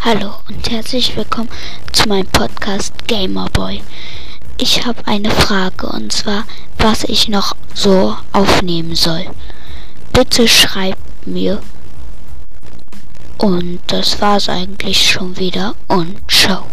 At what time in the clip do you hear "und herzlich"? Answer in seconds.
0.48-1.16